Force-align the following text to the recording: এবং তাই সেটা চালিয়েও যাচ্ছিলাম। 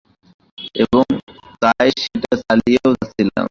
এবং 0.75 1.03
তাই 1.61 1.89
সেটা 2.01 2.31
চালিয়েও 2.41 2.89
যাচ্ছিলাম। 2.93 3.47